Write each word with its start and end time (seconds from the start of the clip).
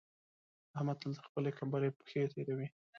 احمد 0.75 0.97
تل 1.01 1.11
تر 1.17 1.23
خپلې 1.29 1.49
کمبلې 1.59 1.89
پښې 1.99 2.21
تېروي. 2.33 2.67